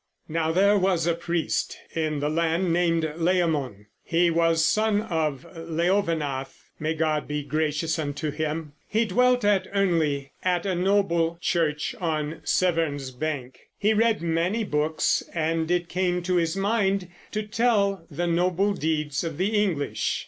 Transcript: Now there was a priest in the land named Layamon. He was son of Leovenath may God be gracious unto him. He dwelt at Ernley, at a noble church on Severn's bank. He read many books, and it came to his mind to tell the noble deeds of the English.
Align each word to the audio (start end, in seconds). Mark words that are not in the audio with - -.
Now 0.27 0.51
there 0.51 0.79
was 0.79 1.05
a 1.05 1.13
priest 1.13 1.77
in 1.93 2.21
the 2.21 2.29
land 2.31 2.73
named 2.73 3.03
Layamon. 3.17 3.85
He 4.01 4.31
was 4.31 4.65
son 4.65 5.03
of 5.03 5.45
Leovenath 5.55 6.71
may 6.79 6.95
God 6.95 7.27
be 7.27 7.43
gracious 7.43 7.99
unto 7.99 8.31
him. 8.31 8.73
He 8.87 9.05
dwelt 9.05 9.45
at 9.45 9.67
Ernley, 9.75 10.31
at 10.43 10.65
a 10.65 10.73
noble 10.73 11.37
church 11.39 11.93
on 12.01 12.41
Severn's 12.43 13.11
bank. 13.11 13.59
He 13.77 13.93
read 13.93 14.23
many 14.23 14.63
books, 14.63 15.21
and 15.35 15.69
it 15.69 15.87
came 15.87 16.23
to 16.23 16.37
his 16.37 16.57
mind 16.57 17.07
to 17.31 17.43
tell 17.43 18.07
the 18.09 18.25
noble 18.25 18.73
deeds 18.73 19.23
of 19.23 19.37
the 19.37 19.55
English. 19.63 20.19